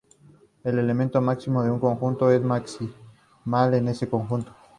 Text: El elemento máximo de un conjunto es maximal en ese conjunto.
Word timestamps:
El 0.63 0.79
elemento 0.79 1.21
máximo 1.21 1.61
de 1.61 1.69
un 1.69 1.79
conjunto 1.79 2.31
es 2.31 2.41
maximal 2.41 3.75
en 3.75 3.87
ese 3.87 4.09
conjunto. 4.09 4.51